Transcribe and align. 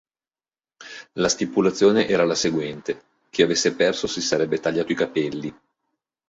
La 1.19 1.29
stipulazione 1.29 2.07
era 2.07 2.25
la 2.25 2.33
seguente: 2.33 3.03
chi 3.29 3.43
avesse 3.43 3.75
perso 3.75 4.07
si 4.07 4.19
sarebbe 4.19 4.59
tagliato 4.59 4.91
i 4.93 4.95
capelli. 4.95 5.55